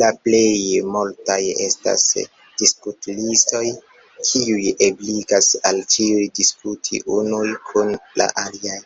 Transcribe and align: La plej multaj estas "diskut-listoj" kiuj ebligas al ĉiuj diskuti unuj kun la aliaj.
La 0.00 0.08
plej 0.26 0.82
multaj 0.96 1.38
estas 1.64 2.04
"diskut-listoj" 2.60 3.64
kiuj 4.28 4.68
ebligas 4.90 5.50
al 5.72 5.82
ĉiuj 5.96 6.24
diskuti 6.40 7.00
unuj 7.18 7.44
kun 7.72 7.90
la 8.22 8.30
aliaj. 8.44 8.80